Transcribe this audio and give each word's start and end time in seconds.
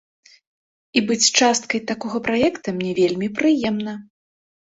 І 1.01 1.03
быць 1.09 1.31
часткай 1.41 1.81
такога 1.91 2.17
праекта 2.27 2.67
мне 2.79 2.91
вельмі 3.01 3.27
прыемна. 3.41 3.93